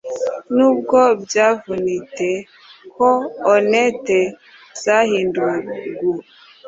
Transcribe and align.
nubwo 0.55 0.99
byavunite- 1.23 2.29
ko 2.93 3.09
onnet 3.53 4.05
zahinduwe 4.83 5.55
gua, 5.97 6.23